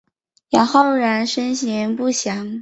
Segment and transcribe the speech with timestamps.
[0.49, 2.59] 杨浩然生年不详。